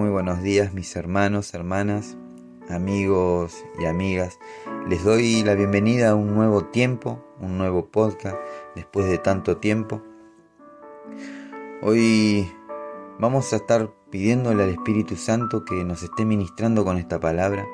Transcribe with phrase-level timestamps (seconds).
[0.00, 2.16] Muy buenos días mis hermanos, hermanas,
[2.70, 4.38] amigos y amigas.
[4.88, 8.38] Les doy la bienvenida a un nuevo tiempo, un nuevo podcast
[8.74, 10.00] después de tanto tiempo.
[11.82, 12.50] Hoy
[13.18, 17.66] vamos a estar pidiéndole al Espíritu Santo que nos esté ministrando con esta palabra,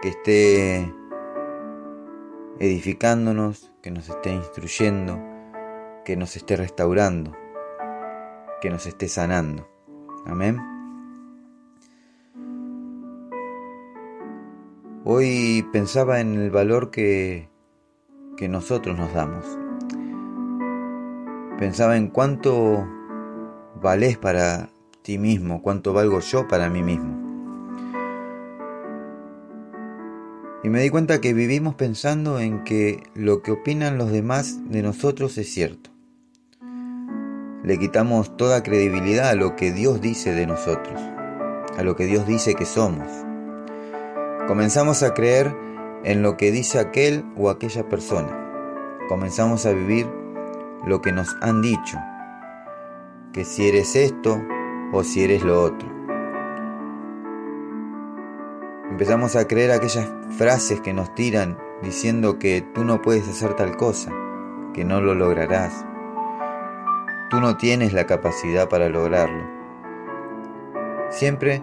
[0.00, 0.94] que esté
[2.58, 5.22] edificándonos, que nos esté instruyendo,
[6.06, 7.36] que nos esté restaurando,
[8.62, 9.68] que nos esté sanando.
[10.24, 10.71] Amén.
[15.04, 17.48] Hoy pensaba en el valor que,
[18.36, 19.44] que nosotros nos damos.
[21.58, 22.86] Pensaba en cuánto
[23.82, 24.70] valés para
[25.02, 27.20] ti mismo, cuánto valgo yo para mí mismo.
[30.62, 34.82] Y me di cuenta que vivimos pensando en que lo que opinan los demás de
[34.82, 35.90] nosotros es cierto.
[37.64, 41.00] Le quitamos toda credibilidad a lo que Dios dice de nosotros,
[41.76, 43.08] a lo que Dios dice que somos.
[44.48, 45.56] Comenzamos a creer
[46.02, 48.98] en lo que dice aquel o aquella persona.
[49.08, 50.08] Comenzamos a vivir
[50.84, 51.96] lo que nos han dicho,
[53.32, 54.42] que si eres esto
[54.92, 55.88] o si eres lo otro.
[58.90, 63.76] Empezamos a creer aquellas frases que nos tiran diciendo que tú no puedes hacer tal
[63.76, 64.10] cosa,
[64.74, 65.86] que no lo lograrás.
[67.30, 69.44] Tú no tienes la capacidad para lograrlo.
[71.10, 71.62] Siempre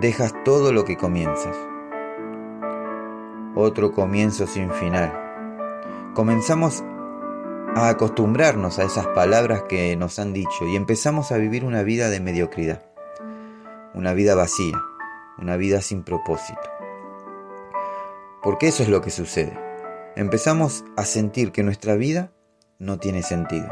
[0.00, 1.56] dejas todo lo que comienzas
[3.54, 5.12] otro comienzo sin final.
[6.14, 6.82] Comenzamos
[7.76, 12.08] a acostumbrarnos a esas palabras que nos han dicho y empezamos a vivir una vida
[12.08, 12.82] de mediocridad,
[13.94, 14.80] una vida vacía,
[15.38, 16.60] una vida sin propósito.
[18.42, 19.58] Porque eso es lo que sucede.
[20.16, 22.30] Empezamos a sentir que nuestra vida
[22.78, 23.68] no tiene sentido,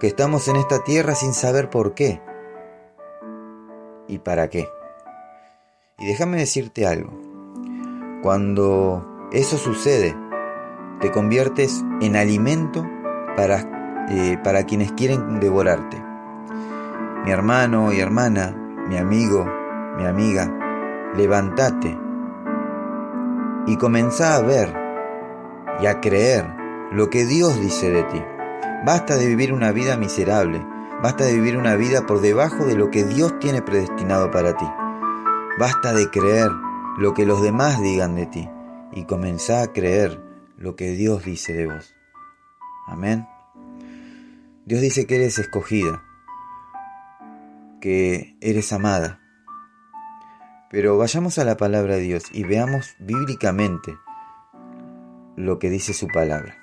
[0.00, 2.20] que estamos en esta tierra sin saber por qué
[4.08, 4.68] y para qué.
[5.98, 7.33] Y déjame decirte algo,
[8.24, 10.16] cuando eso sucede,
[11.02, 12.82] te conviertes en alimento
[13.36, 16.02] para, eh, para quienes quieren devorarte.
[17.26, 18.56] Mi hermano y hermana,
[18.88, 19.46] mi amigo,
[19.98, 20.50] mi amiga,
[21.14, 21.98] levántate
[23.66, 24.74] y comenzá a ver
[25.82, 26.46] y a creer
[26.92, 28.24] lo que Dios dice de ti.
[28.86, 30.66] Basta de vivir una vida miserable,
[31.02, 34.66] basta de vivir una vida por debajo de lo que Dios tiene predestinado para ti.
[35.58, 36.50] Basta de creer
[36.96, 38.48] lo que los demás digan de ti
[38.92, 40.22] y comenzá a creer
[40.56, 41.94] lo que Dios dice de vos.
[42.86, 43.26] Amén.
[44.64, 46.02] Dios dice que eres escogida,
[47.80, 49.20] que eres amada.
[50.70, 53.98] Pero vayamos a la palabra de Dios y veamos bíblicamente
[55.36, 56.56] lo que dice su palabra.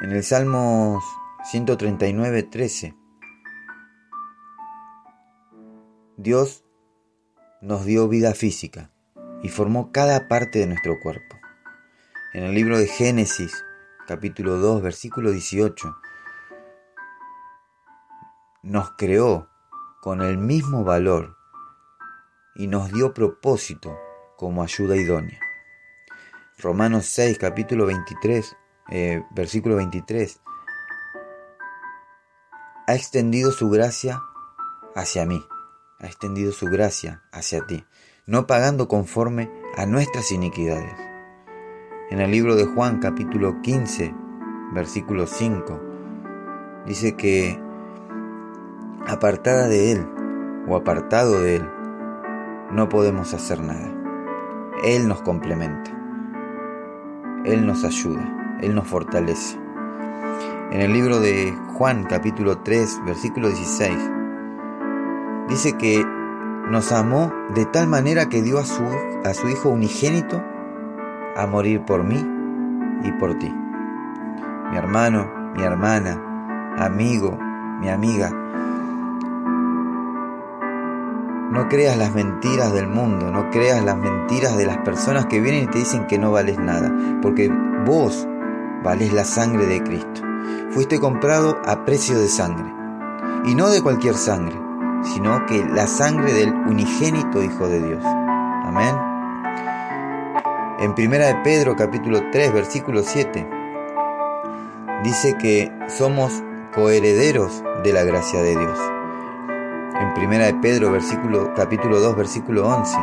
[0.00, 1.00] En el Salmo
[1.44, 2.94] 139, 13,
[6.16, 6.63] Dios
[7.64, 8.90] nos dio vida física
[9.42, 11.36] y formó cada parte de nuestro cuerpo.
[12.34, 13.64] En el libro de Génesis,
[14.06, 15.96] capítulo 2, versículo 18,
[18.64, 19.48] nos creó
[20.02, 21.38] con el mismo valor
[22.54, 23.98] y nos dio propósito
[24.36, 25.40] como ayuda idónea.
[26.58, 28.56] Romanos 6, capítulo 23,
[28.90, 30.38] eh, versículo 23,
[32.86, 34.20] ha extendido su gracia
[34.94, 35.42] hacia mí
[36.00, 37.84] ha extendido su gracia hacia ti,
[38.26, 40.94] no pagando conforme a nuestras iniquidades.
[42.10, 44.14] En el libro de Juan capítulo 15,
[44.72, 45.80] versículo 5,
[46.86, 47.58] dice que
[49.06, 50.08] apartada de Él
[50.68, 51.70] o apartado de Él,
[52.70, 53.92] no podemos hacer nada.
[54.84, 55.90] Él nos complementa,
[57.44, 59.58] Él nos ayuda, Él nos fortalece.
[60.70, 63.96] En el libro de Juan capítulo 3, versículo 16,
[65.48, 66.04] dice que
[66.70, 68.84] nos amó de tal manera que dio a su,
[69.24, 70.42] a su Hijo unigénito
[71.36, 72.24] a morir por mí
[73.02, 73.52] y por ti.
[74.70, 77.38] Mi hermano, mi hermana, amigo,
[77.80, 78.30] mi amiga,
[81.50, 85.64] no creas las mentiras del mundo, no creas las mentiras de las personas que vienen
[85.64, 86.92] y te dicen que no vales nada,
[87.22, 87.52] porque
[87.84, 88.26] vos
[88.82, 90.22] vales la sangre de Cristo.
[90.70, 92.72] Fuiste comprado a precio de sangre,
[93.44, 94.63] y no de cualquier sangre,
[95.12, 98.04] sino que la sangre del unigénito Hijo de Dios.
[98.04, 98.96] Amén.
[100.78, 103.48] En Primera de Pedro capítulo 3 versículo 7
[105.02, 106.42] dice que somos
[106.74, 108.78] coherederos de la gracia de Dios.
[110.00, 112.98] En Primera de Pedro versículo capítulo 2 versículo 11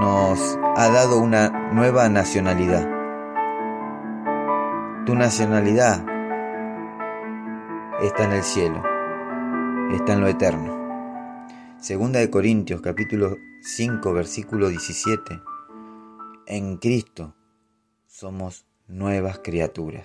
[0.00, 2.86] nos ha dado una nueva nacionalidad.
[5.06, 6.04] Tu nacionalidad
[8.02, 8.95] está en el cielo
[9.92, 11.78] está en lo eterno.
[11.78, 15.40] Segunda de Corintios capítulo 5 versículo 17.
[16.46, 17.34] En Cristo
[18.06, 20.04] somos nuevas criaturas.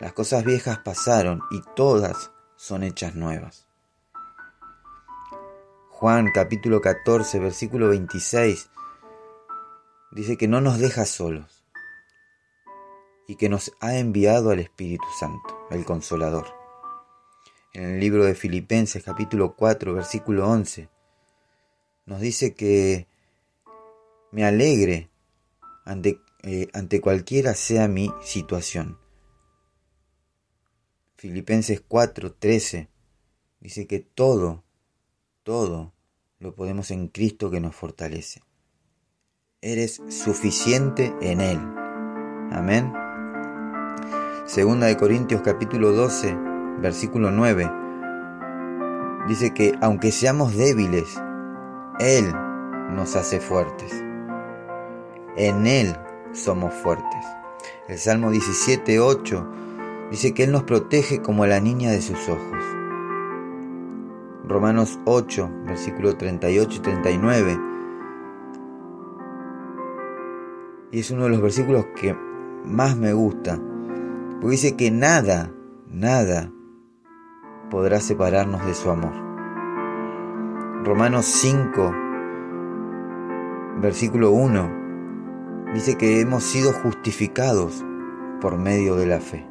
[0.00, 3.68] Las cosas viejas pasaron y todas son hechas nuevas.
[5.90, 8.70] Juan capítulo 14 versículo 26
[10.12, 11.64] dice que no nos deja solos
[13.26, 16.57] y que nos ha enviado al Espíritu Santo, el Consolador.
[17.74, 20.88] En el libro de Filipenses capítulo 4 versículo 11
[22.06, 23.06] nos dice que
[24.32, 25.10] me alegre
[25.84, 28.98] ante, eh, ante cualquiera sea mi situación.
[31.16, 32.88] Filipenses 4 13
[33.60, 34.64] dice que todo
[35.42, 35.92] todo
[36.38, 38.42] lo podemos en Cristo que nos fortalece.
[39.60, 41.58] Eres suficiente en Él.
[42.50, 42.92] Amén.
[44.46, 46.47] Segunda de Corintios capítulo 12,
[46.80, 47.70] versículo 9.
[49.28, 51.20] Dice que aunque seamos débiles,
[51.98, 52.32] Él
[52.94, 53.92] nos hace fuertes.
[55.36, 55.94] En Él
[56.32, 57.24] somos fuertes.
[57.88, 59.46] El Salmo 17, 8
[60.10, 62.64] dice que Él nos protege como la niña de sus ojos.
[64.44, 67.60] Romanos 8, versículos 38 y 39.
[70.90, 72.16] Y es uno de los versículos que
[72.64, 73.60] más me gusta,
[74.40, 75.52] porque dice que nada,
[75.86, 76.50] nada
[77.70, 79.12] podrá separarnos de su amor.
[80.84, 81.94] Romanos 5,
[83.80, 87.84] versículo 1, dice que hemos sido justificados
[88.40, 89.46] por medio de la fe.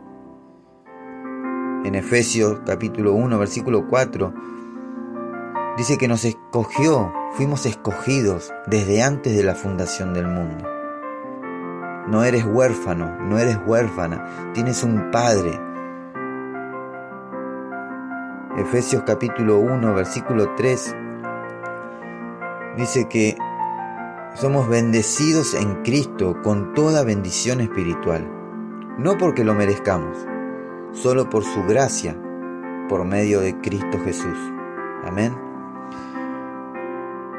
[1.84, 4.34] En Efesios capítulo 1, versículo 4,
[5.78, 10.66] Dice que nos escogió, fuimos escogidos desde antes de la fundación del mundo.
[12.08, 15.52] No eres huérfano, no eres huérfana, tienes un Padre.
[18.58, 20.96] Efesios capítulo 1, versículo 3
[22.76, 23.38] dice que
[24.34, 28.28] somos bendecidos en Cristo con toda bendición espiritual,
[28.98, 30.18] no porque lo merezcamos,
[30.92, 32.20] solo por su gracia,
[32.90, 34.38] por medio de Cristo Jesús.
[35.06, 35.38] Amén.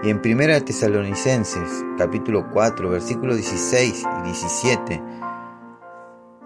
[0.05, 5.03] Y en 1 Tesalonicenses capítulo 4 versículos 16 y 17,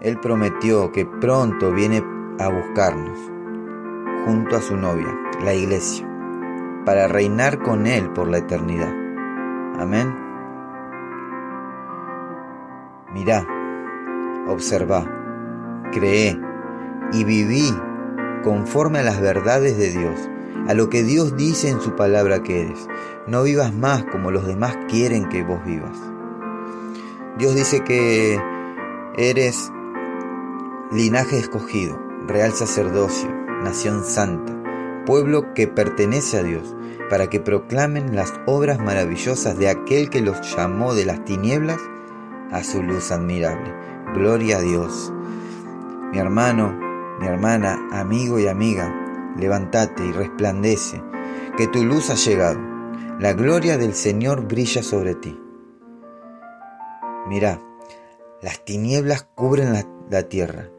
[0.01, 2.03] Él prometió que pronto viene
[2.39, 3.32] a buscarnos
[4.25, 5.07] junto a su novia,
[5.43, 6.07] la iglesia,
[6.85, 8.93] para reinar con Él por la eternidad.
[9.79, 10.15] Amén.
[13.13, 13.45] Mirá,
[14.47, 15.05] observa,
[15.91, 16.39] cree
[17.11, 17.73] y viví
[18.43, 20.29] conforme a las verdades de Dios
[20.67, 22.87] a lo que Dios dice en su palabra que eres.
[23.27, 25.97] No vivas más como los demás quieren que vos vivas.
[27.37, 28.39] Dios dice que
[29.15, 29.71] eres
[30.91, 33.29] linaje escogido, real sacerdocio,
[33.63, 34.53] nación santa,
[35.05, 36.75] pueblo que pertenece a Dios,
[37.09, 41.79] para que proclamen las obras maravillosas de aquel que los llamó de las tinieblas
[42.51, 43.73] a su luz admirable.
[44.13, 45.11] Gloria a Dios.
[46.11, 46.77] Mi hermano,
[47.19, 48.93] mi hermana, amigo y amiga,
[49.37, 51.01] levántate y resplandece,
[51.57, 52.59] que tu luz ha llegado,
[53.19, 55.39] la gloria del Señor brilla sobre ti.
[57.27, 57.59] Mira,
[58.41, 60.69] las tinieblas cubren la, la tierra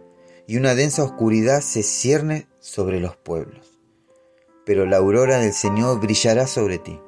[0.46, 3.78] y una densa oscuridad se cierne sobre los pueblos,
[4.66, 7.00] pero la aurora del Señor brillará sobre ti.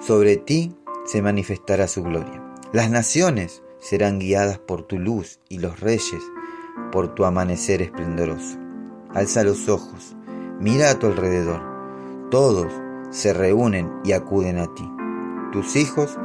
[0.00, 2.42] Sobre ti se manifestará su gloria.
[2.72, 6.22] Las naciones serán guiadas por tu luz y los reyes
[6.92, 8.58] por tu amanecer esplendoroso.
[9.12, 10.16] Alza los ojos,
[10.60, 11.62] mira a tu alrededor.
[12.30, 12.72] Todos
[13.10, 14.90] se reúnen y acuden a ti.
[15.52, 16.18] Tus hijos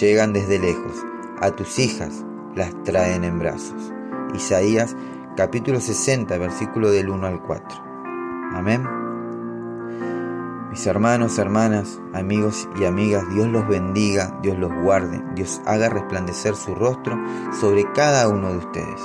[0.00, 0.96] llegan desde lejos,
[1.40, 3.92] a tus hijas las traen en brazos.
[4.34, 4.96] Isaías
[5.40, 7.82] capítulo 60, versículo del 1 al 4.
[8.52, 8.86] Amén.
[10.68, 16.54] Mis hermanos, hermanas, amigos y amigas, Dios los bendiga, Dios los guarde, Dios haga resplandecer
[16.54, 17.18] su rostro
[17.58, 19.00] sobre cada uno de ustedes.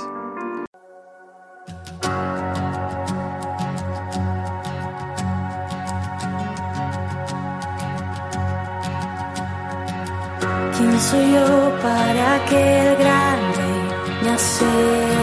[10.76, 15.15] ¿Quién soy yo para que el gran rey me aceptase?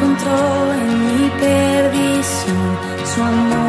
[0.00, 3.59] Encontró en mi perdición, su amor